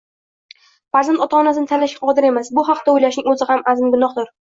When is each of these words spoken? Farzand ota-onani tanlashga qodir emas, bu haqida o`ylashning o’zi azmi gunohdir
Farzand 0.95 1.21
ota-onani 1.27 1.67
tanlashga 1.73 2.07
qodir 2.09 2.29
emas, 2.33 2.53
bu 2.59 2.67
haqida 2.73 2.99
o`ylashning 2.99 3.33
o’zi 3.37 3.55
azmi 3.63 3.97
gunohdir 3.97 4.39